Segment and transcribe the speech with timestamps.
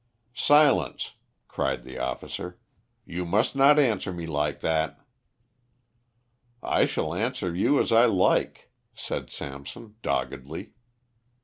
[0.33, 1.11] "Silence!"
[1.47, 2.59] cried the officer.
[3.05, 4.99] "You must not answer me like that."
[6.63, 10.71] "I shall answer you as I like," said Samson, doggedly.